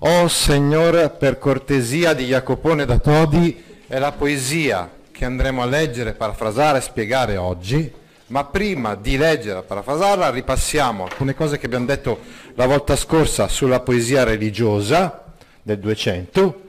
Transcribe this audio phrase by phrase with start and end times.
[0.00, 6.12] Oh Signore, per cortesia di Jacopone da Todi, è la poesia che andremo a leggere,
[6.12, 7.90] parafrasare e spiegare oggi,
[8.26, 12.20] ma prima di leggere e parafrasarla ripassiamo alcune cose che abbiamo detto
[12.54, 16.62] la volta scorsa sulla poesia religiosa del 200,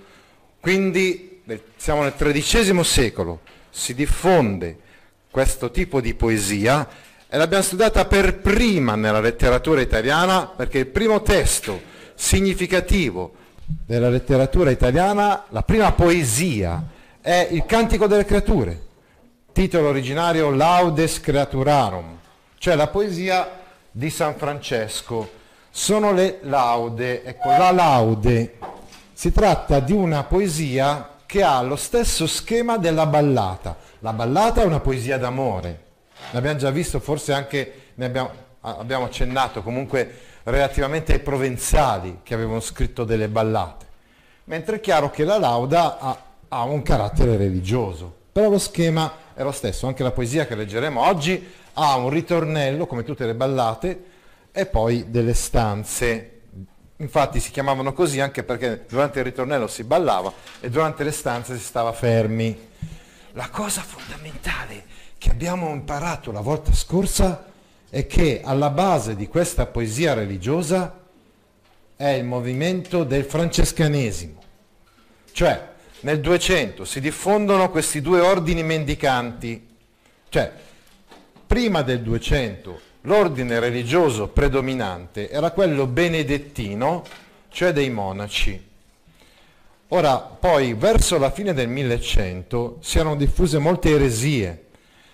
[0.59, 1.43] quindi
[1.75, 4.75] siamo nel XIII secolo, si diffonde
[5.29, 6.87] questo tipo di poesia
[7.29, 13.31] e l'abbiamo studiata per prima nella letteratura italiana perché il primo testo significativo
[13.65, 16.83] della letteratura italiana, la prima poesia,
[17.21, 18.77] è il Cantico delle Creature,
[19.53, 22.17] titolo originario Laudes Creaturarum,
[22.57, 23.49] cioè la poesia
[23.89, 25.37] di San Francesco.
[25.71, 28.57] Sono le laude, ecco, la laude
[29.13, 33.77] si tratta di una poesia che ha lo stesso schema della ballata.
[33.99, 35.83] La ballata è una poesia d'amore,
[36.31, 42.59] l'abbiamo già visto, forse anche ne abbiamo, abbiamo accennato comunque relativamente ai provenzali che avevano
[42.59, 43.85] scritto delle ballate,
[44.45, 49.43] mentre è chiaro che la lauda ha, ha un carattere religioso, però lo schema è
[49.43, 54.03] lo stesso, anche la poesia che leggeremo oggi ha un ritornello come tutte le ballate
[54.51, 56.39] e poi delle stanze
[57.01, 61.57] Infatti si chiamavano così anche perché durante il ritornello si ballava e durante le stanze
[61.57, 62.67] si stava fermi.
[63.33, 64.83] La cosa fondamentale
[65.17, 67.48] che abbiamo imparato la volta scorsa
[67.89, 70.99] è che alla base di questa poesia religiosa
[71.95, 74.41] è il movimento del francescanesimo.
[75.31, 75.67] Cioè,
[76.01, 79.67] nel 200 si diffondono questi due ordini mendicanti.
[80.29, 80.51] Cioè,
[81.45, 87.03] prima del 200 l'ordine religioso predominante era quello benedettino,
[87.49, 88.67] cioè dei monaci.
[89.89, 94.65] Ora, poi, verso la fine del 1100 si erano diffuse molte eresie,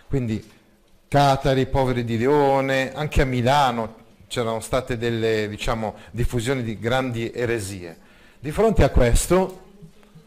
[0.07, 0.53] quindi
[1.15, 3.95] Catari, Poveri di Leone, anche a Milano
[4.27, 7.95] c'erano state delle diciamo, diffusioni di grandi eresie.
[8.37, 9.61] Di fronte a questo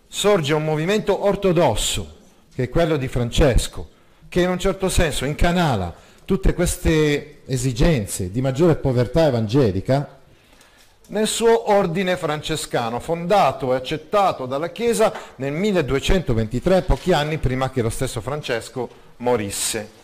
[0.08, 2.16] sorge un movimento ortodosso,
[2.54, 3.86] che è quello di Francesco,
[4.30, 5.94] che in un certo senso incanala
[6.24, 10.20] tutte queste esigenze di maggiore povertà evangelica
[11.08, 17.82] nel suo ordine francescano, fondato e accettato dalla Chiesa nel 1223, pochi anni prima che
[17.82, 18.88] lo stesso Francesco
[19.18, 19.97] morisse.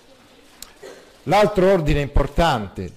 [1.24, 2.90] L'altro ordine importante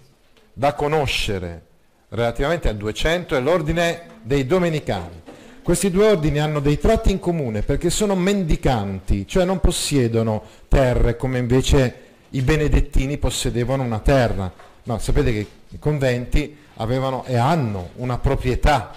[0.51, 1.61] da conoscere
[2.09, 5.21] relativamente al 200 è l'ordine dei domenicani.
[5.63, 11.15] Questi due ordini hanno dei tratti in comune perché sono mendicanti, cioè non possiedono terre
[11.15, 14.51] come invece i benedettini possedevano una terra.
[14.83, 18.93] No, sapete che i conventi avevano e hanno una proprietà,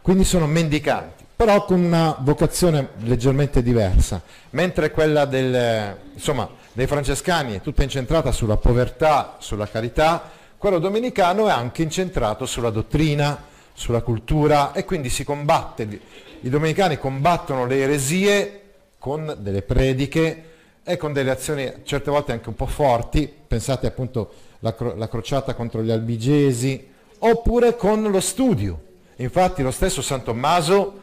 [0.00, 7.54] quindi sono mendicanti, però con una vocazione leggermente diversa, mentre quella del, insomma, dei francescani
[7.54, 13.44] è tutta incentrata sulla povertà, sulla carità, quello domenicano è anche incentrato sulla dottrina,
[13.74, 16.00] sulla cultura e quindi si combatte,
[16.40, 18.60] i domenicani combattono le eresie
[18.98, 20.50] con delle prediche
[20.84, 25.54] e con delle azioni certe volte anche un po' forti, pensate appunto alla cro- crociata
[25.54, 26.88] contro gli albigesi,
[27.18, 28.80] oppure con lo studio.
[29.16, 31.02] Infatti lo stesso San Tommaso,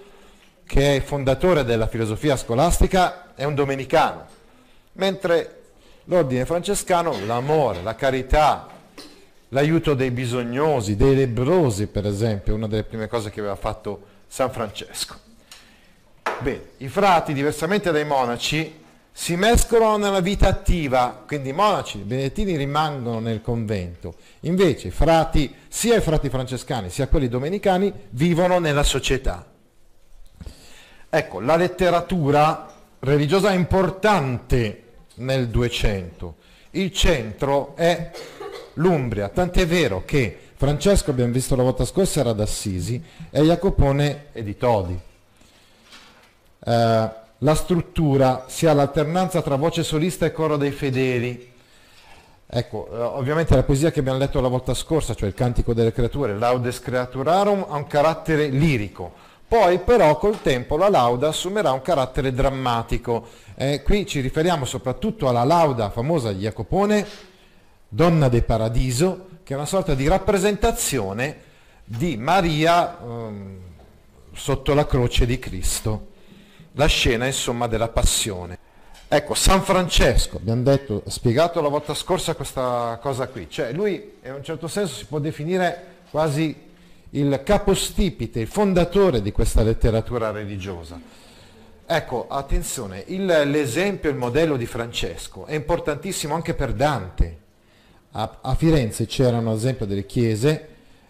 [0.66, 4.26] che è fondatore della filosofia scolastica, è un domenicano,
[4.94, 5.59] mentre
[6.10, 8.68] l'ordine francescano, l'amore, la carità,
[9.50, 14.52] l'aiuto dei bisognosi, dei lebrosi per esempio, una delle prime cose che aveva fatto San
[14.52, 15.16] Francesco.
[16.40, 18.78] Bene, i frati, diversamente dai monaci,
[19.12, 24.92] si mescolano nella vita attiva, quindi i monaci, i benedettini rimangono nel convento, invece i
[24.92, 29.46] frati, sia i frati francescani sia quelli domenicani, vivono nella società.
[31.12, 34.84] Ecco, la letteratura religiosa è importante
[35.20, 36.36] nel 200,
[36.72, 38.12] il centro è
[38.74, 44.44] l'Umbria, tant'è vero che Francesco, abbiamo visto la volta scorsa, era d'Assisi e Jacopone è
[44.44, 45.00] di Todi.
[46.60, 47.10] Uh,
[47.42, 51.54] la struttura sia l'alternanza tra voce solista e coro dei fedeli.
[52.46, 55.94] Ecco, eh, ovviamente la poesia che abbiamo letto la volta scorsa, cioè il Cantico delle
[55.94, 59.14] Creature, Laudes Creaturarum, ha un carattere lirico.
[59.50, 63.28] Poi però col tempo la lauda assumerà un carattere drammatico.
[63.56, 67.04] Eh, qui ci riferiamo soprattutto alla lauda famosa di Jacopone,
[67.88, 71.36] Donna de Paradiso, che è una sorta di rappresentazione
[71.84, 73.58] di Maria ehm,
[74.34, 76.10] sotto la croce di Cristo,
[76.74, 78.60] la scena insomma della passione.
[79.08, 84.32] Ecco, San Francesco, abbiamo detto, spiegato la volta scorsa questa cosa qui, cioè lui in
[84.32, 86.68] un certo senso si può definire quasi
[87.12, 91.00] il capostipite, il fondatore di questa letteratura religiosa.
[91.86, 97.38] Ecco, attenzione, il, l'esempio, il modello di Francesco è importantissimo anche per Dante.
[98.12, 100.68] A, a Firenze c'erano ad esempio delle chiese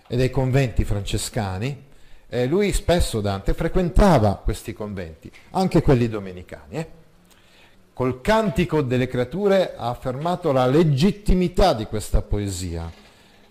[0.07, 1.88] e dei conventi francescani
[2.30, 6.78] e lui spesso Dante frequentava questi conventi, anche quelli domenicani.
[6.78, 6.88] Eh?
[7.92, 12.90] Col cantico delle creature ha affermato la legittimità di questa poesia,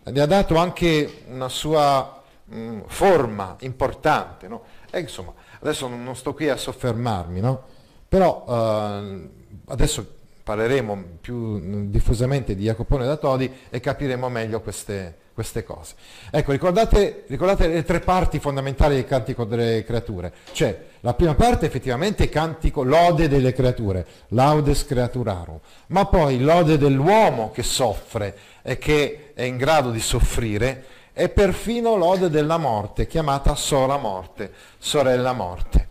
[0.05, 2.18] gli ha dato anche una sua
[2.49, 4.49] mh, forma importante.
[4.49, 4.63] No?
[4.91, 7.63] E insomma, adesso non sto qui a soffermarmi, no?
[8.09, 9.29] però eh,
[9.67, 15.95] adesso parleremo più diffusamente di Jacopone da Todi e capiremo meglio queste, queste cose.
[16.31, 20.33] Ecco, ricordate, ricordate, le tre parti fondamentali del Cantico delle Creature.
[20.53, 26.79] Cioè, la prima parte effettivamente è cantico lode delle creature, laudes creaturarum, ma poi lode
[26.79, 30.85] dell'uomo che soffre e che è in grado di soffrire,
[31.21, 35.89] e perfino lode della morte, chiamata sola morte, sorella morte.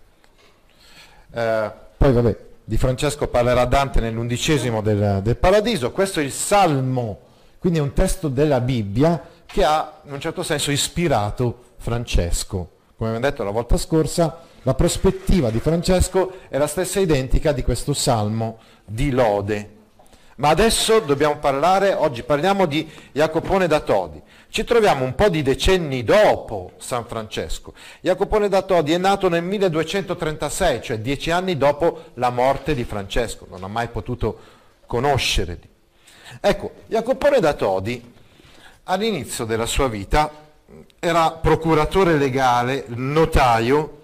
[1.34, 7.20] Eh, poi vabbè, di Francesco parlerà Dante nell'undicesimo del, del Paradiso, questo è il Salmo,
[7.60, 12.70] quindi è un testo della Bibbia che ha in un certo senso ispirato Francesco.
[12.96, 17.64] Come abbiamo detto la volta scorsa, la prospettiva di Francesco è la stessa identica di
[17.64, 19.76] questo salmo di lode.
[20.38, 24.22] Ma adesso dobbiamo parlare, oggi parliamo di Jacopone da Todi.
[24.58, 27.76] Ci troviamo un po' di decenni dopo San Francesco.
[28.02, 33.46] Jacopone da Todi è nato nel 1236, cioè dieci anni dopo la morte di Francesco,
[33.52, 34.40] non ha mai potuto
[34.88, 35.60] conoscere.
[36.42, 38.14] Ecco, Jacopone da Todi
[38.86, 40.32] all'inizio della sua vita
[40.98, 44.02] era procuratore legale, notaio,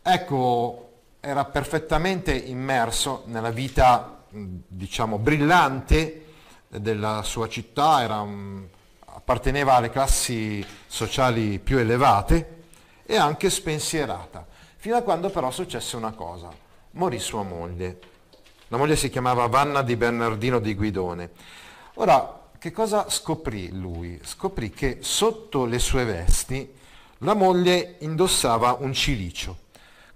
[0.00, 6.24] ecco, era perfettamente immerso nella vita, diciamo, brillante
[6.68, 8.26] della sua città, era,
[9.28, 12.62] apparteneva alle classi sociali più elevate
[13.04, 14.46] e anche spensierata,
[14.76, 16.48] fino a quando però successe una cosa,
[16.92, 17.98] morì sua moglie.
[18.68, 21.30] La moglie si chiamava Vanna di Bernardino di Guidone.
[21.96, 24.18] Ora, che cosa scoprì lui?
[24.22, 26.74] Scoprì che sotto le sue vesti
[27.18, 29.58] la moglie indossava un cilicio.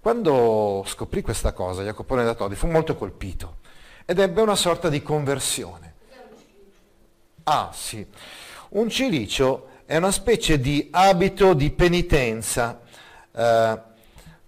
[0.01, 3.59] Quando scoprì questa cosa, Jacopone da Todi fu molto colpito
[4.07, 5.93] ed ebbe una sorta di conversione.
[7.45, 8.07] Ah sì,
[8.73, 12.81] un cilicio è una specie di abito di penitenza,
[13.35, 13.81] eh,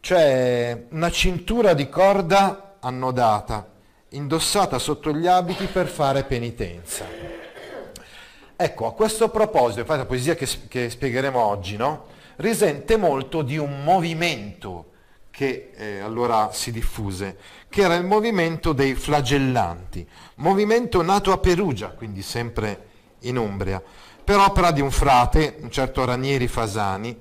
[0.00, 3.68] cioè una cintura di corda annodata,
[4.10, 7.04] indossata sotto gli abiti per fare penitenza.
[8.56, 12.06] Ecco, a questo proposito, infatti la poesia che, che spiegheremo oggi, no?
[12.36, 14.92] risente molto di un movimento
[15.30, 17.36] che eh, allora si diffuse,
[17.68, 20.06] che era il movimento dei flagellanti,
[20.36, 23.82] movimento nato a Perugia, quindi sempre in Umbria,
[24.24, 27.16] per opera di un frate, un certo Ranieri Fasani,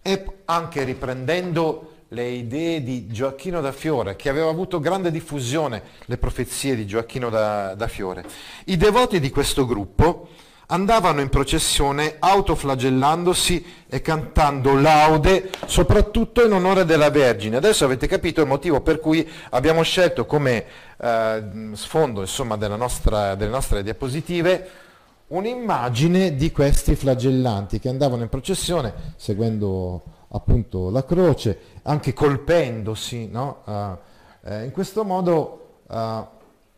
[0.00, 6.16] e anche riprendendo le idee di Gioacchino da Fiore, che aveva avuto grande diffusione le
[6.18, 8.24] profezie di Gioacchino da, da Fiore.
[8.66, 10.28] I devoti di questo gruppo
[10.66, 17.56] andavano in processione autoflagellandosi e cantando laude, soprattutto in onore della Vergine.
[17.56, 20.64] Adesso avete capito il motivo per cui abbiamo scelto come
[20.96, 24.88] eh, sfondo insomma, nostra, delle nostre diapositive
[25.30, 33.28] un'immagine di questi flagellanti che andavano in processione seguendo appunto la croce, anche colpendosi.
[33.28, 33.62] No?
[33.64, 36.26] Uh, eh, in questo modo uh,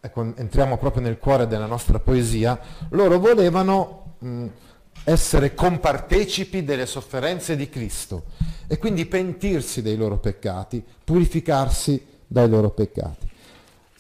[0.01, 2.59] ecco, entriamo proprio nel cuore della nostra poesia,
[2.91, 4.47] loro volevano mh,
[5.05, 8.25] essere compartecipi delle sofferenze di Cristo
[8.67, 13.31] e quindi pentirsi dei loro peccati, purificarsi dai loro peccati.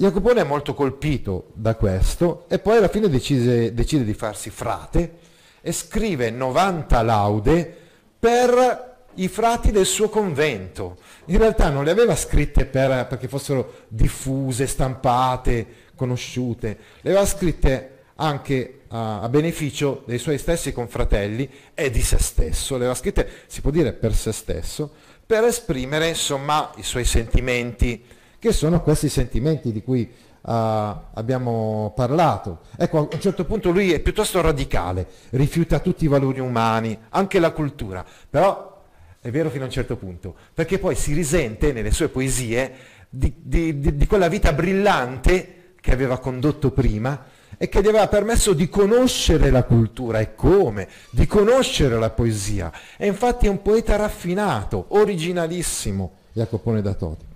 [0.03, 5.13] Jacopone è molto colpito da questo e poi alla fine decise, decide di farsi frate
[5.61, 7.77] e scrive 90 laude
[8.19, 10.97] per i frati del suo convento.
[11.27, 17.99] In realtà non le aveva scritte per, perché fossero diffuse, stampate, conosciute, le aveva scritte
[18.17, 23.29] anche a, a, beneficio dei suoi stessi confratelli e di se stesso, le aveva scritte,
[23.47, 24.93] si può dire, per se stesso,
[25.25, 28.05] per esprimere insomma i suoi sentimenti,
[28.43, 32.63] che sono questi sentimenti di cui uh, abbiamo parlato.
[32.77, 37.39] Ecco, a un certo punto lui è piuttosto radicale, rifiuta tutti i valori umani, anche
[37.39, 38.83] la cultura, però
[39.21, 42.73] è vero fino a un certo punto, perché poi si risente nelle sue poesie
[43.09, 48.09] di, di, di, di quella vita brillante che aveva condotto prima e che gli aveva
[48.09, 52.73] permesso di conoscere la cultura e come, di conoscere la poesia.
[52.97, 57.31] E infatti è un poeta raffinato, originalissimo, Jacopone da Todi.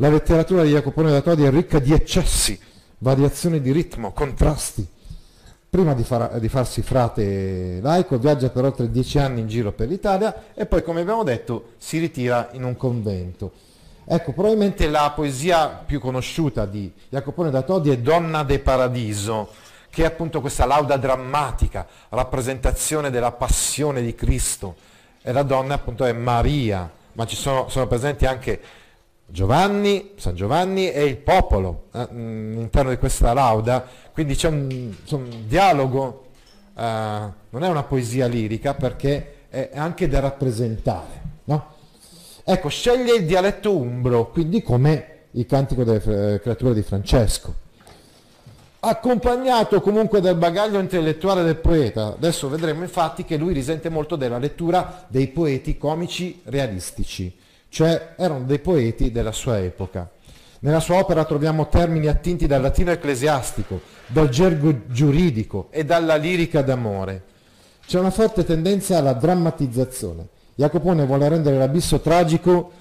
[0.00, 2.56] La letteratura di Jacopone da Todi è ricca di eccessi,
[2.98, 4.86] variazioni di ritmo, contrasti.
[5.68, 9.88] Prima di, far, di farsi frate laico, viaggia per oltre dieci anni in giro per
[9.88, 13.50] l'Italia e poi, come abbiamo detto, si ritira in un convento.
[14.04, 19.48] Ecco, probabilmente la poesia più conosciuta di Jacopone da Todi è Donna de Paradiso,
[19.90, 24.76] che è appunto questa lauda drammatica, rappresentazione della passione di Cristo.
[25.20, 28.60] E la donna appunto è Maria, ma ci sono, sono presenti anche
[29.30, 35.44] Giovanni, San Giovanni e il popolo eh, all'interno di questa lauda, quindi c'è un, un
[35.46, 36.28] dialogo,
[36.74, 36.82] eh,
[37.50, 41.22] non è una poesia lirica perché è anche da rappresentare.
[41.44, 41.74] No?
[42.42, 47.66] Ecco, sceglie il dialetto umbro, quindi come il cantico delle creature di Francesco
[48.80, 52.14] accompagnato comunque dal bagaglio intellettuale del poeta.
[52.14, 57.34] Adesso vedremo infatti che lui risente molto della lettura dei poeti comici realistici,
[57.68, 60.10] cioè erano dei poeti della sua epoca.
[60.60, 66.62] Nella sua opera troviamo termini attinti dal latino ecclesiastico, dal gergo giuridico e dalla lirica
[66.62, 67.22] d'amore.
[67.86, 70.26] C'è una forte tendenza alla drammatizzazione.
[70.56, 72.72] Jacopone vuole rendere l'abisso tragico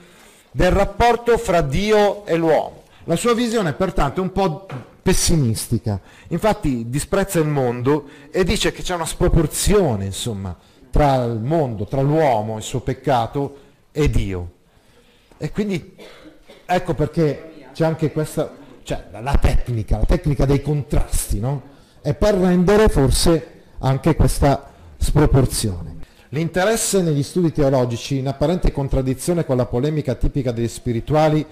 [0.52, 2.84] del rapporto fra Dio e l'uomo.
[3.04, 4.66] La sua visione pertanto è un po'
[5.04, 6.02] pessimistica.
[6.30, 10.58] Infatti disprezza il mondo e dice che c'è una sproporzione, insomma,
[10.90, 13.58] tra il mondo, tra l'uomo, il suo peccato
[13.92, 14.56] e Dio.
[15.38, 15.96] E quindi
[16.66, 18.52] ecco perché c'è anche questa,
[18.84, 21.76] cioè la tecnica, la tecnica dei contrasti, no?
[22.02, 25.96] E per rendere forse anche questa sproporzione.
[26.30, 31.46] L'interesse negli studi teologici, in apparente contraddizione con la polemica tipica degli spirituali,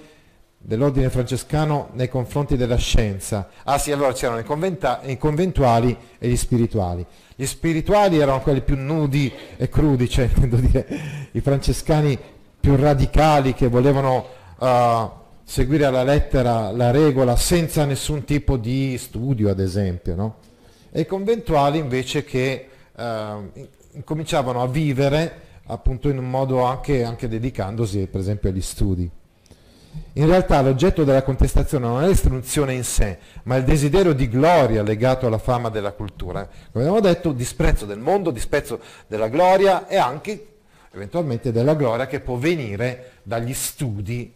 [0.58, 3.48] dell'ordine francescano nei confronti della scienza.
[3.64, 7.06] Ah sì, allora c'erano i, i, conventuali e gli spirituali.
[7.36, 10.86] Gli spirituali erano quelli più nudi e crudi, cioè dire
[11.32, 12.18] i francescani
[12.66, 14.26] più radicali che volevano
[14.58, 15.08] uh,
[15.44, 20.34] seguire alla lettera la regola senza nessun tipo di studio, ad esempio, no?
[20.90, 23.04] E i conventuali invece che uh,
[23.92, 29.08] incominciavano a vivere appunto in un modo anche, anche dedicandosi per esempio agli studi.
[30.14, 34.82] In realtà l'oggetto della contestazione non è l'istruzione in sé, ma il desiderio di gloria
[34.82, 36.48] legato alla fama della cultura.
[36.72, 40.55] Come abbiamo detto, disprezzo del mondo, disprezzo della gloria e anche
[40.96, 44.32] eventualmente della gloria che può venire dagli studi,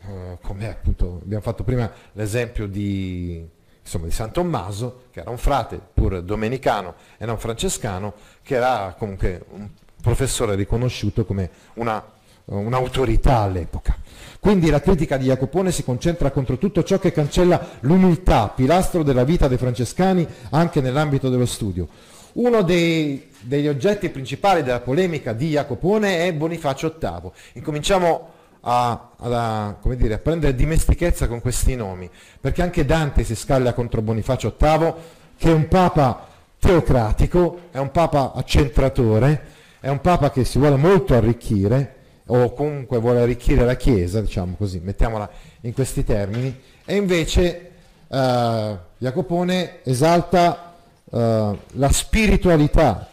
[0.00, 3.46] eh, come appunto abbiamo fatto prima l'esempio di,
[3.82, 8.94] insomma, di San Tommaso, che era un frate pur domenicano e non francescano, che era
[8.96, 9.68] comunque un
[10.00, 12.02] professore riconosciuto come una,
[12.46, 13.96] un'autorità all'epoca.
[14.38, 19.24] Quindi la critica di Jacopone si concentra contro tutto ciò che cancella l'umiltà, pilastro della
[19.24, 21.88] vita dei francescani anche nell'ambito dello studio.
[22.34, 27.30] Uno dei, degli oggetti principali della polemica di Jacopone è Bonifacio VIII.
[27.52, 32.10] Incominciamo a, a, dire, a, prendere dimestichezza con questi nomi,
[32.40, 34.94] perché anche Dante si scaglia contro Bonifacio VIII,
[35.36, 36.26] che è un papa
[36.58, 39.44] teocratico, è un papa accentratore,
[39.78, 41.94] è un papa che si vuole molto arricchire,
[42.26, 47.70] o comunque vuole arricchire la Chiesa, diciamo così, mettiamola in questi termini, e invece
[48.08, 50.73] eh, Jacopone esalta
[51.10, 53.10] eh, la spiritualità,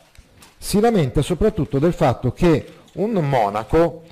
[0.58, 4.04] si lamenta soprattutto del fatto che un monaco,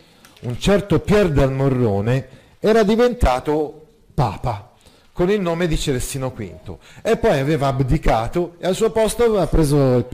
[0.41, 2.27] un certo Pier del Morrone,
[2.59, 4.71] era diventato papa
[5.13, 9.47] con il nome di Celestino V e poi aveva abdicato e al suo posto aveva
[9.47, 10.05] preso il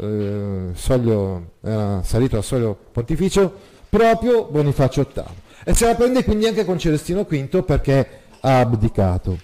[0.00, 3.52] eh, soglio, era salito al soglio pontificio
[3.88, 5.24] proprio Bonifacio VIII.
[5.64, 9.38] E se la prende quindi anche con Celestino V perché ha abdicato.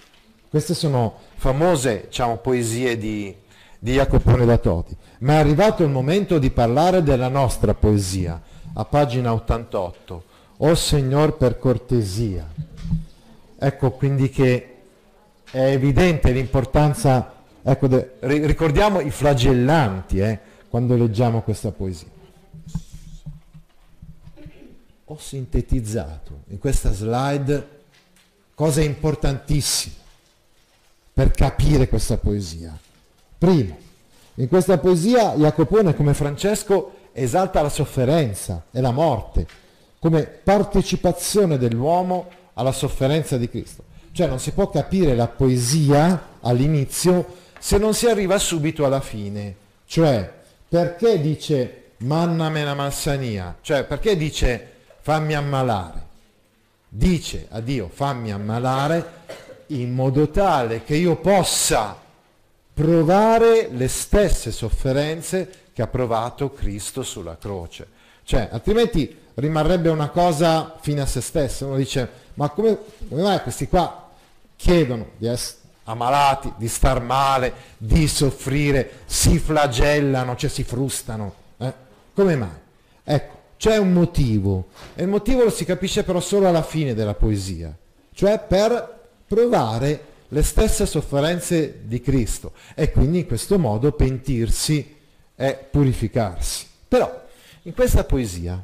[0.49, 3.35] Queste sono famose diciamo, poesie di,
[3.79, 4.95] di Jacopone da Toti.
[5.19, 8.41] Ma è arrivato il momento di parlare della nostra poesia,
[8.73, 10.23] a pagina 88.
[10.57, 12.47] O Signor per cortesia.
[13.59, 14.75] Ecco quindi che
[15.49, 22.15] è evidente l'importanza, ecco, de, ricordiamo i flagellanti eh, quando leggiamo questa poesia
[25.09, 27.75] ho sintetizzato in questa slide
[28.53, 29.95] cose importantissime
[31.13, 32.77] per capire questa poesia.
[33.37, 33.77] Primo,
[34.35, 39.47] in questa poesia Jacopone come Francesco esalta la sofferenza e la morte
[39.99, 43.83] come partecipazione dell'uomo alla sofferenza di Cristo.
[44.11, 47.25] Cioè non si può capire la poesia all'inizio
[47.59, 49.55] se non si arriva subito alla fine.
[49.85, 50.31] Cioè
[50.67, 53.57] perché dice manna me la malsania?
[53.61, 56.05] Cioè perché dice fammi ammalare.
[56.89, 59.25] Dice a Dio fammi ammalare
[59.67, 62.05] in modo tale che io possa
[62.77, 67.87] provare le stesse sofferenze che ha provato Cristo sulla croce.
[68.23, 71.65] Cioè, altrimenti rimarrebbe una cosa fine a se stessa.
[71.65, 72.77] Uno dice, ma come,
[73.09, 74.11] come mai questi qua
[74.55, 81.33] chiedono di essere ammalati, di star male, di soffrire, si flagellano, cioè si frustano?
[81.57, 81.73] Eh?
[82.13, 82.49] Come mai?
[83.03, 87.15] Ecco, c'è un motivo e il motivo lo si capisce però solo alla fine della
[87.15, 87.75] poesia,
[88.13, 94.95] cioè per provare le stesse sofferenze di Cristo e quindi in questo modo pentirsi
[95.35, 96.65] e purificarsi.
[96.87, 97.25] Però
[97.63, 98.63] in questa poesia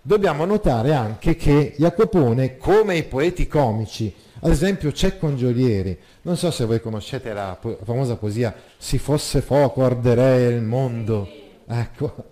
[0.00, 6.50] dobbiamo notare anche che Jacopone, come i poeti comici, ad esempio Cecco Angiolieri, non so
[6.50, 11.28] se voi conoscete la po- famosa poesia Si fosse fuoco arderei il mondo,
[11.66, 12.26] ecco,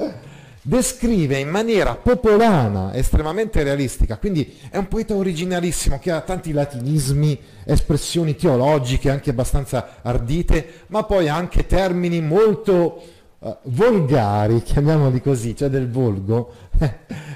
[0.66, 7.38] descrive in maniera popolana, estremamente realistica, quindi è un poeta originalissimo che ha tanti latinismi,
[7.64, 13.02] espressioni teologiche anche abbastanza ardite, ma poi anche termini molto
[13.40, 16.54] uh, volgari, chiamiamoli così, cioè del volgo,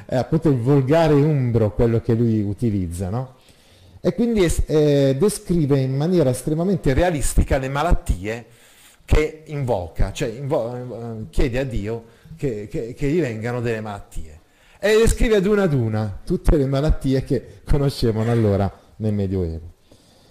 [0.06, 3.35] è appunto il volgare umbro quello che lui utilizza, no?
[4.00, 8.47] E quindi eh, descrive in maniera estremamente realistica le malattie
[9.04, 14.40] che invoca, cioè invo- eh, chiede a Dio che, che, che gli vengano delle malattie.
[14.78, 19.73] E descrive ad una ad una tutte le malattie che conoscevano allora nel Medioevo.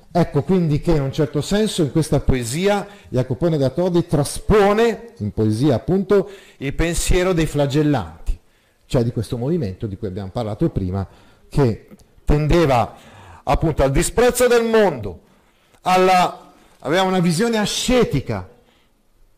[0.09, 5.31] Ecco quindi che in un certo senso in questa poesia Jacopone da Todi traspone, in
[5.31, 8.39] poesia appunto, il pensiero dei flagellanti,
[8.85, 11.05] cioè di questo movimento di cui abbiamo parlato prima,
[11.49, 11.89] che
[12.23, 12.95] tendeva
[13.43, 15.21] appunto al disprezzo del mondo,
[15.81, 18.49] alla, aveva una visione ascetica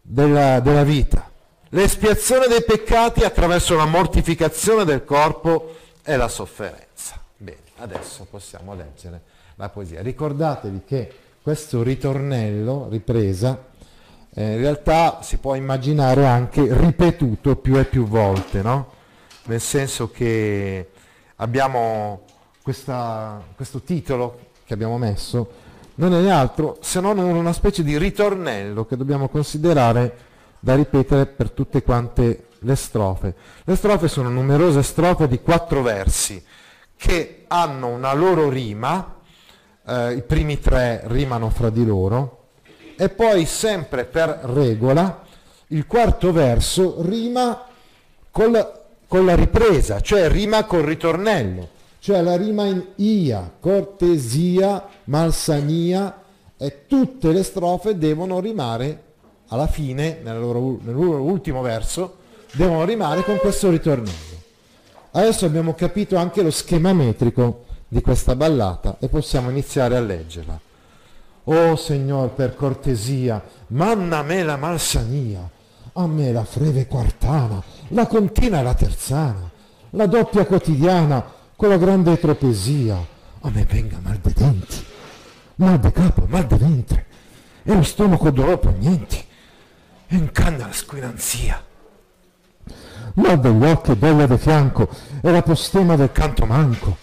[0.02, 1.29] della, della vita,
[1.70, 7.20] l'espiazione dei peccati attraverso la mortificazione del corpo e la sofferenza.
[7.38, 9.22] Bene, adesso possiamo leggere
[9.56, 10.02] la poesia.
[10.02, 13.68] Ricordatevi che questo ritornello, ripresa,
[14.34, 18.92] eh, in realtà si può immaginare anche ripetuto più e più volte, no?
[19.46, 20.90] Nel senso che
[21.38, 22.22] abbiamo
[22.62, 28.86] questa, questo titolo che abbiamo messo, non è altro se non una specie di ritornello
[28.86, 30.28] che dobbiamo considerare
[30.60, 33.34] da ripetere per tutte quante le strofe.
[33.64, 36.44] Le strofe sono numerose strofe di quattro versi
[36.96, 39.16] che hanno una loro rima,
[39.88, 42.48] eh, i primi tre rimano fra di loro,
[42.98, 45.26] e poi sempre per regola
[45.68, 47.66] il quarto verso rima
[48.32, 51.70] col, con la ripresa, cioè rima col ritornello,
[52.00, 56.22] cioè la rima in ia, cortesia, malsania
[56.58, 59.04] e tutte le strofe devono rimare
[59.50, 62.18] alla fine, loro, nel loro ultimo verso,
[62.54, 64.38] devono rimare con questo ritornello.
[65.12, 70.60] Adesso abbiamo capito anche lo schema metrico di questa ballata e possiamo iniziare a leggerla.
[71.46, 75.50] Oh Signor, per cortesia, manna me la malsania,
[75.94, 79.50] a me la freve quartana, la contina e la terzana,
[79.92, 82.96] la doppia quotidiana, con la grande tropesia,
[83.42, 84.86] a me venga mal dei denti,
[85.56, 87.06] mal di capo, mal di ventre,
[87.64, 89.26] e lo stomaco dolore pognenti, e
[90.10, 91.64] incanna la squinanzia.
[93.14, 94.90] Mal degli occhi, bella di fianco,
[95.22, 96.98] e la postema del canto manco,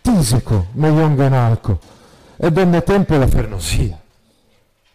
[0.00, 1.78] tisico, meglionga in alco,
[2.36, 3.98] e donne tempo la fernosia.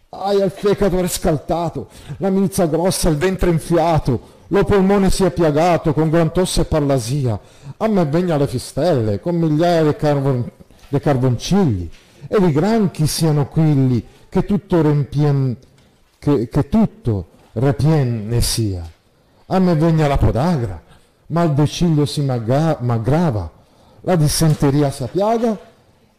[0.10, 6.10] Ai al fecato riscaltato, la milza grossa, il ventre infiato, lo polmone sia piagato con
[6.10, 7.40] gran tosse e parlasia,
[7.78, 10.50] a me vegna le fistelle, con migliaia di, carbon,
[10.88, 11.90] de carboncilli,
[12.28, 15.58] e i granchi siano quilli, che tutto riempien,
[16.24, 18.90] che, che tutto repien ne sia.
[19.48, 20.82] A me vegna la podagra,
[21.28, 23.52] ma il deciglio si m'aggrava,
[24.02, 25.58] la dissenteria si piaga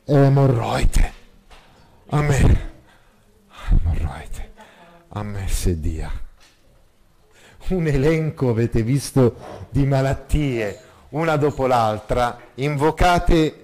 [0.05, 1.13] e emorroide.
[2.11, 2.71] A me,
[3.71, 4.53] emorroide,
[5.09, 6.11] a me se dia.
[7.69, 9.37] Un elenco, avete visto,
[9.71, 13.61] di malattie, una dopo l'altra, invocate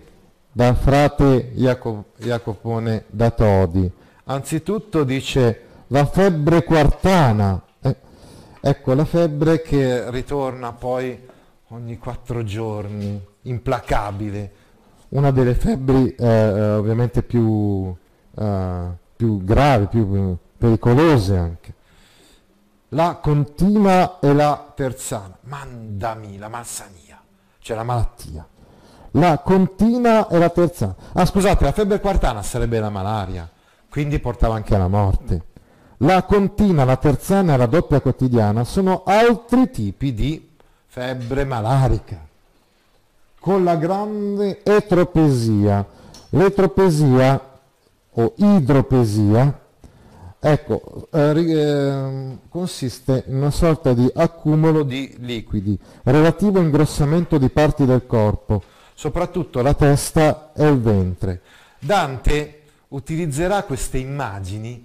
[0.51, 3.93] da frate Jacopone da Todi.
[4.25, 7.97] Anzitutto dice la febbre quartana, eh,
[8.61, 11.19] ecco la febbre che ritorna poi
[11.69, 14.53] ogni quattro giorni, implacabile,
[15.11, 17.93] una delle febbri eh, eh ovviamente più,
[18.37, 21.75] eh, più gravi, più pericolose anche.
[22.91, 27.21] La continua e la terzana, mandami la malsania,
[27.59, 28.47] cioè la malattia.
[29.15, 30.95] La continua e la terzana.
[31.15, 33.49] Ah scusate, la febbre quartana sarebbe la malaria,
[33.89, 35.49] quindi portava anche alla morte.
[36.03, 40.49] La continua, la terzana e la doppia quotidiana sono altri tipi di
[40.87, 42.27] febbre malarica
[43.39, 45.87] con la grande etropesia.
[46.31, 47.59] L'etropesia
[48.13, 49.61] o idropesia
[50.43, 57.85] Ecco, eh, eh, consiste in una sorta di accumulo di liquidi, relativo ingrossamento di parti
[57.85, 58.63] del corpo,
[58.95, 61.43] soprattutto la testa e il ventre.
[61.79, 64.83] Dante utilizzerà queste immagini,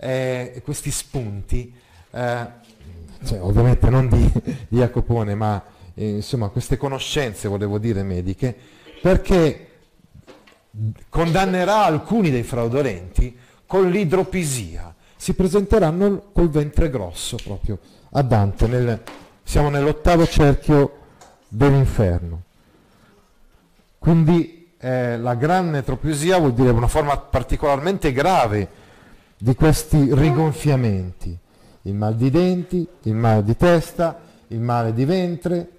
[0.00, 1.72] eh, questi spunti,
[2.10, 2.46] eh,
[3.24, 4.32] cioè, ovviamente non di,
[4.68, 5.62] Jacopone, ma
[5.94, 8.56] eh, insomma queste conoscenze, volevo dire, mediche,
[9.02, 9.66] perché
[11.08, 13.36] condannerà alcuni dei fraudolenti
[13.66, 14.94] con l'idropisia.
[15.16, 17.78] Si presenteranno col ventre grosso proprio
[18.12, 18.66] a Dante.
[18.66, 19.02] Nel,
[19.42, 20.96] siamo nell'ottavo cerchio
[21.46, 22.42] dell'inferno.
[23.98, 28.79] Quindi eh, la gran netroplisia vuol dire una forma particolarmente grave
[29.42, 31.36] di questi rigonfiamenti.
[31.82, 35.70] Il mal di denti, il mal di testa, il male di ventre,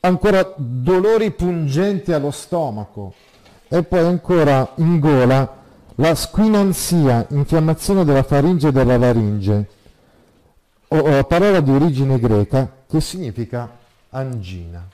[0.00, 3.12] ancora dolori pungenti allo stomaco
[3.68, 5.60] e poi ancora in gola
[5.96, 9.68] la squinanzia, infiammazione della faringe e della laringe,
[10.88, 13.70] o, o parola di origine greca che significa
[14.08, 14.88] angina,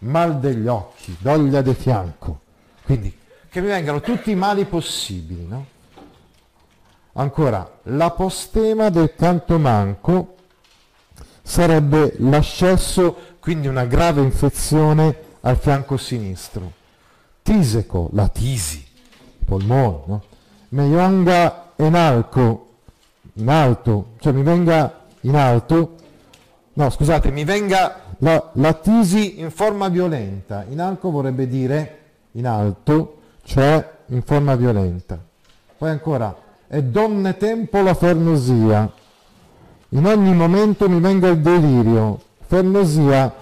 [0.00, 2.40] mal degli occhi, doglia di fianco.
[2.82, 3.16] Quindi
[3.48, 5.66] che mi vengano tutti i mali possibili, no?
[7.16, 10.34] Ancora, l'apostema del canto manco
[11.42, 16.72] sarebbe l'ascesso, quindi una grave infezione al fianco sinistro.
[17.42, 18.84] Tiseco, la tisi,
[19.44, 20.22] polmone, no?
[21.76, 22.68] in alto,
[23.34, 25.94] in alto, cioè mi venga in alto,
[26.72, 31.98] no scusate, mi venga la, la tisi in forma violenta, in alto vorrebbe dire
[32.32, 35.16] in alto, cioè in forma violenta.
[35.76, 36.34] Poi ancora,
[36.74, 38.92] e donne tempo la fernosia,
[39.90, 43.32] in ogni momento mi venga il delirio, fernosia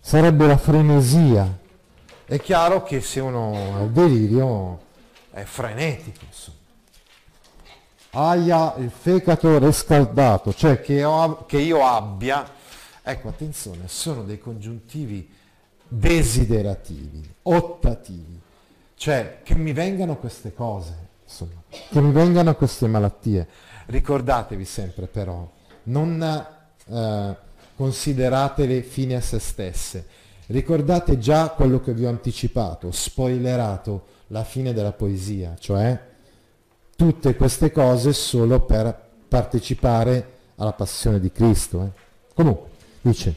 [0.00, 1.58] sarebbe la frenesia.
[2.24, 4.80] È chiaro che se uno ha il delirio
[5.30, 6.56] è frenetico, insomma.
[8.10, 12.44] Aia il fecato riscaldato, cioè che, ho, che io abbia,
[13.02, 15.32] ecco attenzione, sono dei congiuntivi
[15.86, 18.40] desiderativi, ottativi,
[18.96, 23.48] cioè che mi vengano queste cose, insomma, che mi vengano queste malattie.
[23.86, 25.50] Ricordatevi sempre però,
[25.84, 26.22] non
[26.86, 27.36] eh,
[27.74, 30.06] consideratele fine a se stesse,
[30.46, 35.98] ricordate già quello che vi ho anticipato, spoilerato, la fine della poesia, cioè
[36.96, 38.96] tutte queste cose solo per
[39.28, 41.82] partecipare alla passione di Cristo.
[41.82, 42.00] Eh.
[42.34, 42.68] Comunque,
[43.00, 43.34] dice,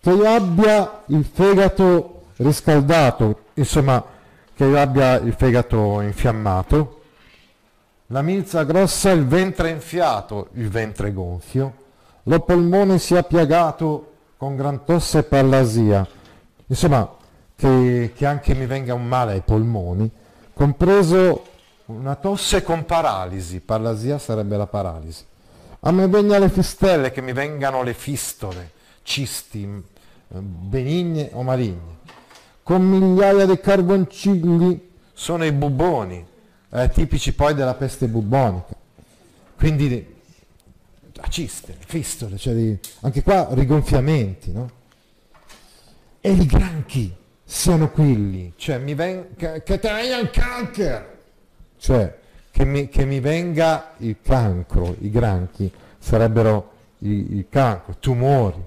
[0.00, 4.04] che io abbia il fegato riscaldato, insomma,
[4.54, 7.02] che io abbia il fegato infiammato,
[8.08, 11.74] la milza grossa, il ventre infiato, il ventre gonfio,
[12.24, 16.06] lo polmone sia piagato con gran tosse e pallasia,
[16.66, 17.14] insomma,
[17.56, 20.10] che, che anche mi venga un male ai polmoni,
[20.52, 21.44] compreso
[21.86, 25.24] una tosse con paralisi, parlasia sarebbe la paralisi.
[25.80, 31.94] A me venga le fistelle, che mi vengano le fistole, cisti, eh, benigne o maligne.
[32.62, 36.26] Con migliaia di carboncilli sono i buboni,
[36.76, 38.74] eh, tipici poi della peste bubbonica.
[39.56, 40.14] Quindi
[41.18, 44.70] a ciste, fistole, cioè di, anche qua rigonfiamenti, no?
[46.20, 51.18] E i granchi, siano quelli, cioè mi ven- che, venga il cancer,
[51.78, 52.18] cioè
[52.50, 58.62] che mi, che mi, venga il cancro, i granchi sarebbero il cancro, tumori,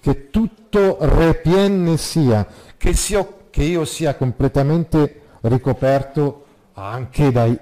[0.00, 6.41] che tutto repienne sia, che, sia, che io sia completamente ricoperto
[6.74, 7.58] anche dai,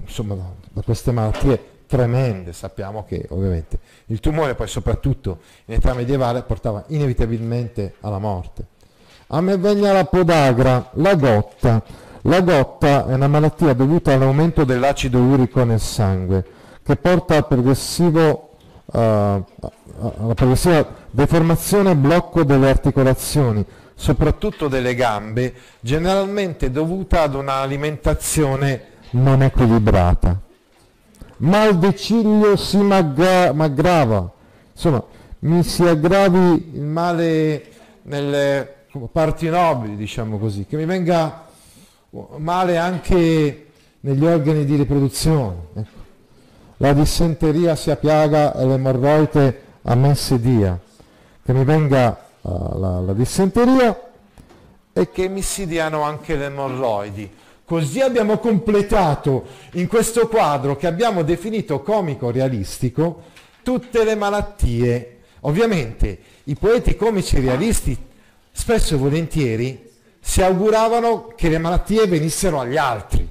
[0.00, 0.36] insomma,
[0.72, 2.52] da, queste malattie tremende.
[2.52, 8.66] Sappiamo che ovviamente il tumore poi soprattutto in età medievale portava inevitabilmente alla morte.
[9.28, 11.82] A me vegna la podagra, la gotta.
[12.22, 16.44] La gotta è una malattia dovuta all'aumento dell'acido urico nel sangue,
[16.84, 18.50] che porta al progressivo,
[18.84, 28.84] uh, alla progressiva deformazione e blocco delle articolazioni, soprattutto delle gambe, generalmente dovuta ad un'alimentazione
[29.10, 30.40] non equilibrata.
[31.38, 34.30] Mal di ciglio si m'aggrava,
[34.72, 35.02] insomma,
[35.40, 37.66] mi si aggravi il male
[38.02, 38.74] nelle
[39.10, 41.46] parti nobili, diciamo così, che mi venga
[42.36, 43.66] male anche
[44.00, 45.56] negli organi di riproduzione.
[45.74, 46.00] Ecco.
[46.78, 50.78] La dissenteria sia piaga e l'emorroide a me si dia,
[51.44, 54.10] che mi venga la, la dissenteria
[54.92, 57.30] e che mi si diano anche le emorroidi.
[57.64, 63.22] Così abbiamo completato in questo quadro che abbiamo definito comico-realistico
[63.62, 65.18] tutte le malattie.
[65.40, 67.96] Ovviamente i poeti comici realisti
[68.50, 73.26] spesso e volentieri si auguravano che le malattie venissero agli altri.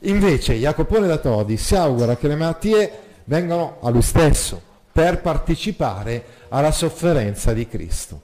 [0.00, 6.24] Invece Jacopone da Todi si augura che le malattie vengono a lui stesso per partecipare
[6.48, 8.23] alla sofferenza di Cristo.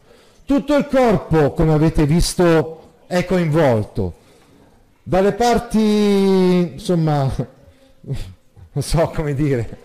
[0.51, 4.15] Tutto il corpo, come avete visto, è coinvolto.
[5.01, 7.33] Dalle parti, insomma,
[8.03, 9.79] non so come dire,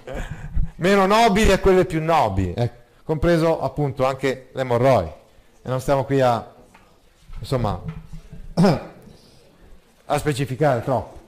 [0.78, 2.72] meno nobili a quelle più nobili, eh,
[3.04, 5.06] compreso appunto anche l'emorroi.
[5.06, 6.52] E non stiamo qui a,
[7.38, 7.80] insomma,
[10.06, 11.20] a specificare troppo.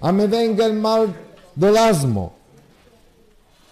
[0.00, 1.10] A me venga il mal
[1.54, 2.36] dell'asmo,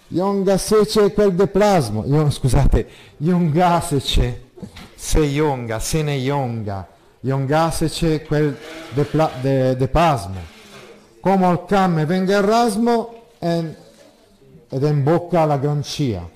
[0.07, 4.45] Jongasece quel de plasmo, Io, scusate, Jongasece,
[4.97, 6.87] se Jonga, se ne Jonga,
[7.19, 8.57] Jongasece quel
[8.95, 10.39] de, pla, de, de pasmo.
[11.19, 13.75] Come al camme venga il rasmo ed
[14.69, 16.27] è in bocca la grancia.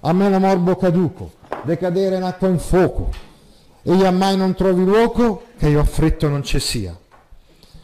[0.00, 3.10] A me la morbo caduco, decadere in acqua in fuoco,
[3.82, 6.96] e io mai non trovi luogo che io affritto non ci sia.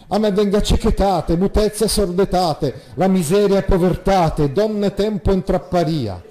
[0.08, 6.22] A me venga cechetate, mutezze sordetate, la miseria e povertate, donne tempo in trapparia.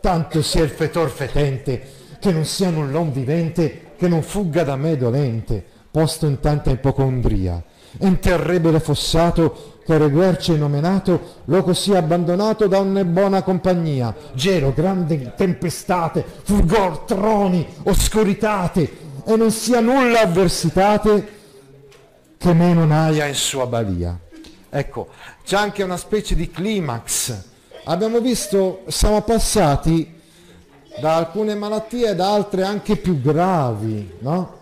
[0.00, 4.96] Tanto sia il fetor fetente, che non sia null'on vivente, che non fugga da me
[4.96, 7.60] dolente, posto in tanta ipocondria.
[7.98, 14.14] In terribile fossato, che reguerce nomenato, loco sia abbandonato da ogni buona compagnia.
[14.34, 21.28] Gelo, grande tempestate, fulgor, troni, oscuritate, e non sia nulla avversitate,
[22.38, 24.16] che me non aia in sua balia.
[24.70, 25.08] Ecco,
[25.44, 27.36] c'è anche una specie di climax.
[27.86, 30.11] Abbiamo visto, siamo passati
[31.00, 34.60] da alcune malattie ad altre anche più gravi, no?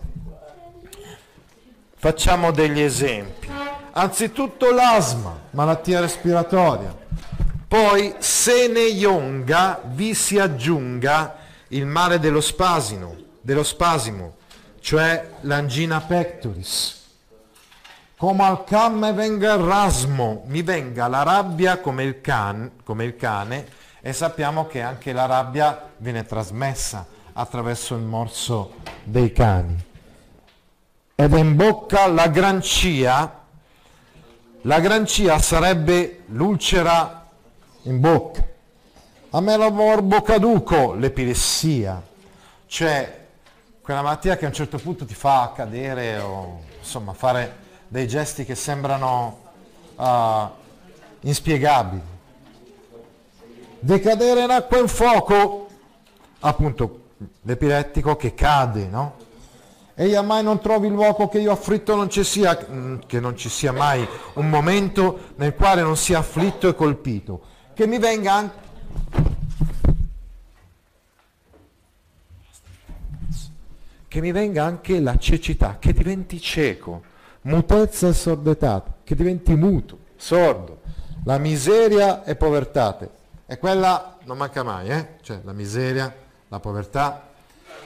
[1.95, 3.47] Facciamo degli esempi.
[3.91, 6.95] Anzitutto l'asma, malattia respiratoria.
[7.67, 11.37] Poi se ne ionga vi si aggiunga
[11.69, 14.35] il male dello spasimo, dello spasimo,
[14.79, 16.99] cioè l'angina pectoris
[18.21, 23.15] come al camme venga il rasmo, mi venga la rabbia come il, can, come il
[23.15, 23.65] cane
[24.01, 29.89] e sappiamo che anche la rabbia viene trasmessa attraverso il morso dei cani.
[31.15, 33.41] Ed in bocca la grancia,
[34.61, 37.27] la grancia sarebbe l'ulcera
[37.83, 38.43] in bocca.
[39.29, 42.01] A me la morbo caduco, l'epilessia,
[42.65, 43.19] cioè
[43.81, 48.45] quella malattia che a un certo punto ti fa cadere o insomma fare dei gesti
[48.45, 49.51] che sembrano
[49.95, 50.49] uh,
[51.21, 52.01] inspiegabili.
[53.83, 55.67] Decadere in acqua in fuoco,
[56.41, 56.99] appunto
[57.41, 59.15] l'epilettico che cade, no?
[59.95, 63.19] E io mai non trovi il luogo che io afflitto non ci sia, mm, che
[63.19, 67.41] non ci sia mai un momento nel quale non sia afflitto e colpito.
[67.73, 68.59] Che mi venga anche...
[74.07, 77.09] Che mi venga anche la cecità, che diventi cieco
[77.41, 80.81] mutezza e sordetà, che diventi muto, sordo,
[81.23, 83.19] la miseria e povertà.
[83.51, 85.17] E quella non manca mai, eh?
[85.23, 86.15] cioè la miseria,
[86.47, 87.31] la povertà.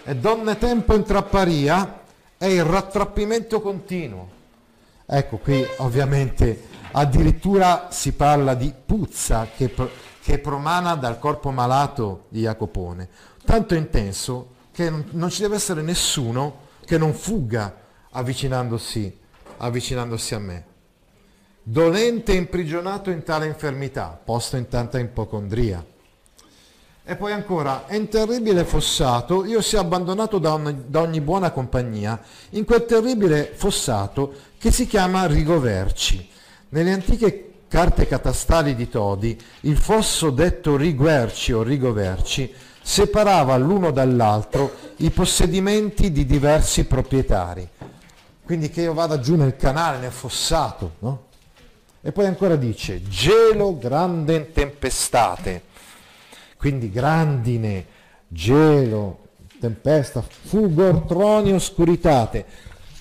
[0.04, 2.02] E donne tempo in trapparia
[2.38, 4.30] è il rattrappimento continuo.
[5.08, 9.74] Ecco qui ovviamente addirittura si parla di puzza che,
[10.22, 13.10] che promana dal corpo malato di Jacopone,
[13.44, 17.76] tanto intenso che non ci deve essere nessuno che non fugga
[18.12, 19.20] avvicinandosi
[19.58, 20.66] avvicinandosi a me.
[21.68, 25.84] Dolente imprigionato in tale infermità, posto in tanta ipocondria.
[27.04, 31.50] E poi ancora, è in terribile fossato, io sia abbandonato da ogni, da ogni buona
[31.50, 36.30] compagnia, in quel terribile fossato che si chiama Rigoverci.
[36.70, 44.72] Nelle antiche carte catastali di Todi, il fosso detto Riguerci o Rigoverci separava l'uno dall'altro
[44.98, 47.68] i possedimenti di diversi proprietari.
[48.44, 51.25] Quindi che io vada giù nel canale, nel fossato, no?
[52.08, 55.64] E poi ancora dice, gelo grande tempestate,
[56.56, 57.84] quindi grandine,
[58.28, 62.46] gelo, tempesta, fugor, troni, oscuritate,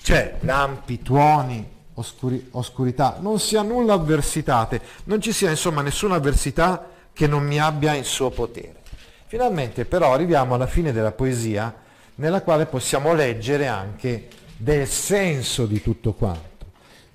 [0.01, 1.63] cioè lampi, tuoni,
[1.93, 7.59] oscuri, oscurità, non sia nulla avversitate, non ci sia insomma nessuna avversità che non mi
[7.59, 8.81] abbia in suo potere.
[9.27, 11.71] Finalmente però arriviamo alla fine della poesia
[12.15, 16.54] nella quale possiamo leggere anche del senso di tutto quanto.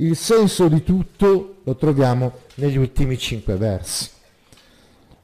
[0.00, 4.08] Il senso di tutto lo troviamo negli ultimi cinque versi.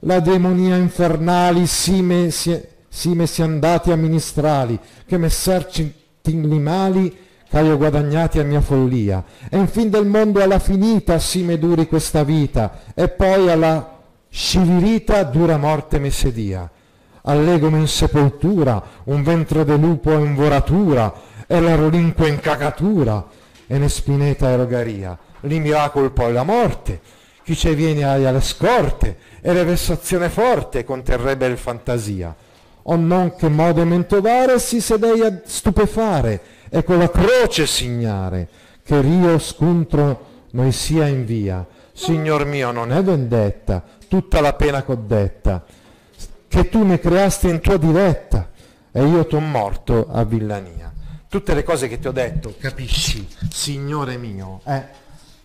[0.00, 5.94] La demonia infernali sime, sime si andati amministrali, che messerci
[6.30, 7.16] mali
[7.48, 9.24] che io guadagnati a mia follia.
[9.48, 15.22] E in fin del mondo alla finita sime duri questa vita, e poi alla scivirita
[15.22, 16.70] dura morte mi sedia.
[17.22, 21.14] Allegome in sepoltura, un ventre de lupo in voratura,
[21.46, 23.26] e la rolinqua in cacatura
[23.66, 27.00] e ne spineta erogaria, li miracol poi la morte,
[27.42, 32.34] chi ci viene alle scorte, e le vessazione forte conterrebbe il fantasia.
[32.88, 38.48] O non che modo mentovare si sedei a stupefare, e con la croce signare,
[38.82, 41.66] che rio scontro noi sia in via.
[41.92, 45.64] Signor mio, non è vendetta, tutta la pena coddetta,
[46.48, 48.50] che tu ne creasti in tua diretta,
[48.92, 50.92] e io t'ho morto a villania.
[51.28, 54.84] Tutte le cose che ti ho detto, capisci, Signore mio, eh,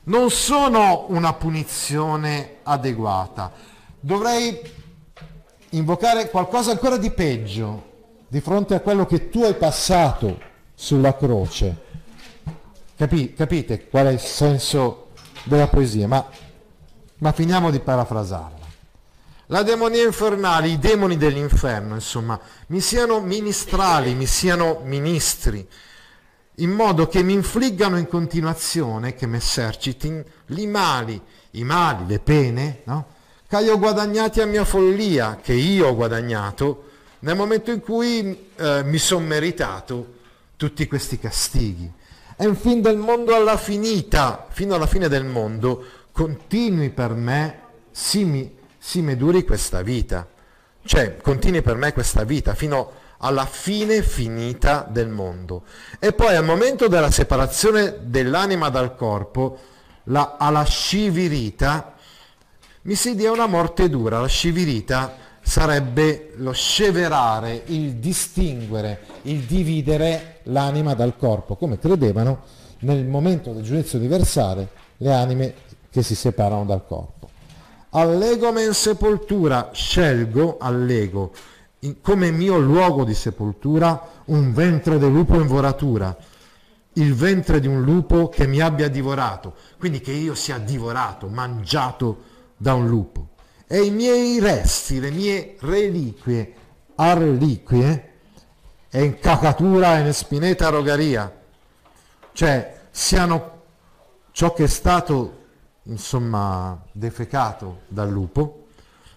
[0.03, 3.51] non sono una punizione adeguata.
[3.99, 4.59] Dovrei
[5.69, 7.89] invocare qualcosa ancora di peggio
[8.27, 10.39] di fronte a quello che tu hai passato
[10.73, 11.89] sulla croce.
[12.95, 15.09] Capi, capite qual è il senso
[15.43, 16.07] della poesia?
[16.07, 16.25] Ma,
[17.17, 18.60] ma finiamo di parafrasarla.
[19.51, 25.67] La demonia infernale, i demoni dell'inferno, insomma, mi siano ministrali, mi siano ministri,
[26.55, 30.23] in modo che mi infliggano in continuazione, che mi esercitino,
[30.55, 33.07] i mali, i mali, le pene, no?
[33.45, 36.85] che io ho guadagnati a mia follia, che io ho guadagnato
[37.19, 40.13] nel momento in cui eh, mi sono meritato
[40.55, 41.91] tutti questi castighi.
[42.37, 45.83] E in fin del mondo alla finita, fino alla fine del mondo,
[46.13, 47.59] continui per me,
[47.91, 50.27] sì mi si mi duri questa vita,
[50.83, 55.65] cioè continui per me questa vita fino alla fine finita del mondo.
[55.99, 59.59] E poi al momento della separazione dell'anima dal corpo,
[60.05, 61.93] la, alla scivirita,
[62.81, 64.19] mi si dia una morte dura.
[64.19, 72.41] La scivirita sarebbe lo sceverare, il distinguere, il dividere l'anima dal corpo, come credevano
[72.79, 75.53] nel momento del giudizio universale le anime
[75.91, 77.20] che si separano dal corpo.
[77.93, 81.33] Allegome in sepoltura, scelgo, allego,
[81.79, 86.15] in, come mio luogo di sepoltura, un ventre di lupo in voratura,
[86.93, 92.23] il ventre di un lupo che mi abbia divorato, quindi che io sia divorato, mangiato
[92.55, 93.31] da un lupo.
[93.67, 96.53] E i miei resti, le mie reliquie,
[96.95, 98.09] arliquie,
[98.89, 101.29] e in cacatura e in spineta rogaria,
[102.31, 103.63] cioè siano
[104.31, 105.39] ciò che è stato
[105.83, 108.67] insomma, defecato dal lupo,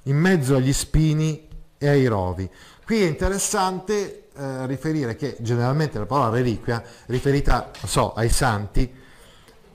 [0.05, 1.49] in mezzo agli spini
[1.79, 2.49] e ai rovi.
[2.85, 8.93] Qui è interessante eh, riferire che generalmente la parola reliquia, riferita so, ai santi,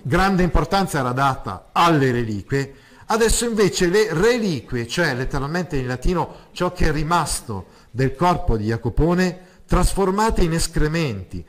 [0.02, 2.73] grande importanza era data alle reliquie,
[3.08, 8.65] adesso invece le reliquie, cioè letteralmente in latino ciò che è rimasto del corpo di
[8.65, 11.45] Jacopone, trasformate in escrementi,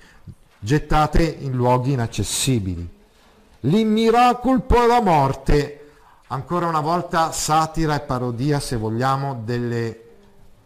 [0.59, 2.99] gettate in luoghi inaccessibili
[3.61, 5.77] l'immiracol per la morte,
[6.29, 9.89] ancora una volta satira e parodia, se vogliamo, delle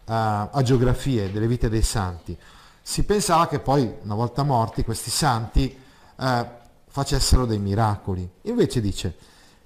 [0.05, 0.11] uh,
[0.51, 2.37] agiografie, delle vite dei santi.
[2.81, 5.75] Si pensava che poi, una volta morti, questi santi
[6.17, 6.47] uh,
[6.87, 8.29] facessero dei miracoli.
[8.43, 9.15] Invece dice,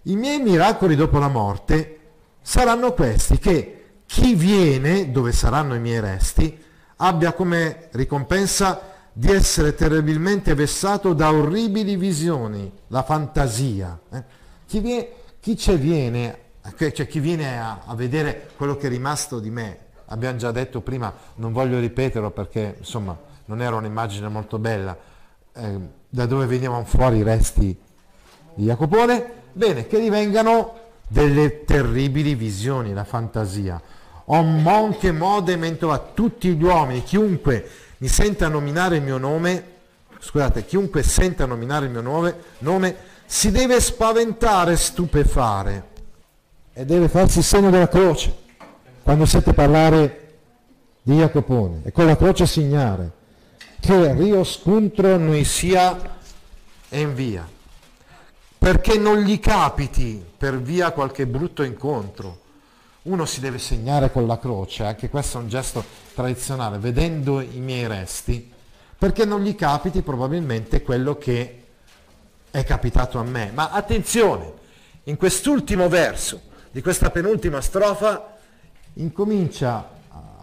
[0.04, 2.00] i miei miracoli dopo la morte
[2.42, 6.64] saranno questi, che chi viene, dove saranno i miei resti,
[6.98, 14.00] abbia come ricompensa di essere terribilmente vessato da orribili visioni, la fantasia.
[14.12, 14.24] Eh?
[14.66, 15.08] Chi, viene,
[15.40, 16.40] chi viene,
[16.78, 20.82] cioè chi viene a, a, vedere quello che è rimasto di me, abbiamo già detto
[20.82, 24.98] prima, non voglio ripeterlo perché insomma non era un'immagine molto bella,
[25.54, 27.78] eh, da dove venivano fuori i resti
[28.54, 30.76] di Jacopone, bene, che divengano
[31.08, 33.82] delle terribili visioni, la fantasia.
[34.32, 37.68] O monche mode mento a tutti gli uomini, chiunque
[38.00, 39.64] mi senta nominare il mio nome,
[40.20, 45.88] scusate, chiunque senta nominare il mio nome, nome si deve spaventare, stupefare.
[46.74, 48.34] E deve farsi il segno della croce
[49.04, 50.38] quando sente parlare
[51.02, 51.82] di Jacopone.
[51.84, 53.12] E con la croce segnare
[53.82, 55.98] che Rio scontro noi sia
[56.90, 57.48] in via.
[58.58, 62.48] Perché non gli capiti per via qualche brutto incontro
[63.04, 65.84] uno si deve segnare con la croce, anche questo è un gesto
[66.14, 68.52] tradizionale, vedendo i miei resti,
[68.98, 71.64] perché non gli capiti probabilmente quello che
[72.52, 73.52] è capitato a me.
[73.54, 74.52] Ma attenzione,
[75.04, 78.38] in quest'ultimo verso di questa penultima strofa
[78.96, 79.90] incomincia,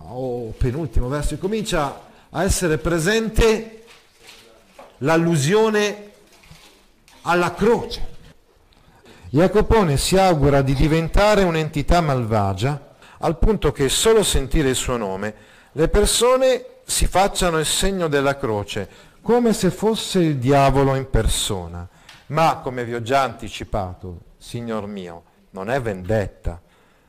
[0.09, 2.01] o penultimo verso, incomincia
[2.31, 3.85] a essere presente
[4.99, 6.13] l'allusione
[7.23, 8.15] alla croce.
[9.37, 15.34] Jacopone si augura di diventare un'entità malvagia al punto che solo sentire il suo nome
[15.72, 18.89] le persone si facciano il segno della croce
[19.20, 21.87] come se fosse il diavolo in persona.
[22.28, 26.59] Ma come vi ho già anticipato, signor mio, non è vendetta.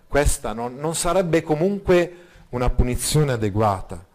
[0.05, 2.15] Questa non, non sarebbe comunque
[2.49, 4.05] una punizione adeguata.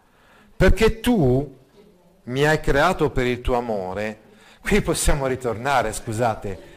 [0.55, 1.57] Perché tu
[2.25, 4.19] mi hai creato per il tuo amore.
[4.61, 6.72] Qui possiamo ritornare, scusate,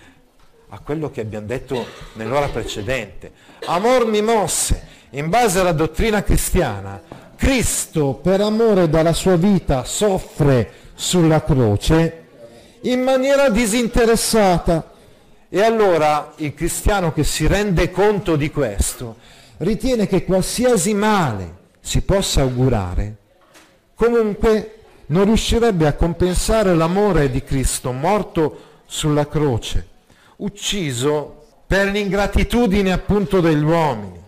[0.68, 3.32] a quello che abbiamo detto nell'ora precedente.
[3.66, 7.00] Amor mi mosse, in base alla dottrina cristiana,
[7.36, 12.24] Cristo per amore della sua vita soffre sulla croce
[12.82, 14.92] in maniera disinteressata.
[15.48, 19.16] E allora il cristiano che si rende conto di questo
[19.58, 23.16] ritiene che qualsiasi male si possa augurare,
[23.94, 24.72] comunque
[25.06, 29.86] non riuscirebbe a compensare l'amore di Cristo morto sulla croce,
[30.36, 34.24] ucciso per l'ingratitudine appunto degli uomini.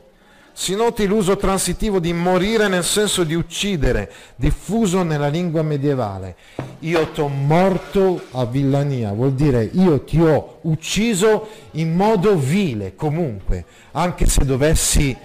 [0.52, 6.34] Si noti l'uso transitivo di morire nel senso di uccidere, diffuso nella lingua medievale.
[6.80, 13.64] Io t'ho morto a villania, vuol dire io ti ho ucciso in modo vile, comunque,
[13.92, 15.16] anche se dovessi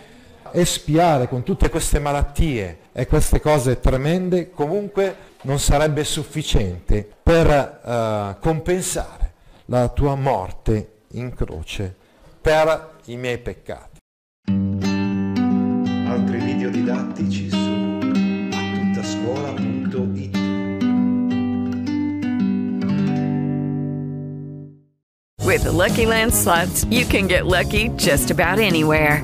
[0.51, 8.39] espiare con tutte queste malattie e queste cose tremende, comunque non sarebbe sufficiente per uh,
[8.39, 9.22] compensare
[9.74, 11.95] la tua morte in croce
[12.39, 13.97] per i miei peccati.
[16.07, 17.57] Altri video didattici su
[18.51, 20.38] attuttascuola.it
[25.43, 29.24] With the Lucky Land slots, you can get lucky just about anywhere.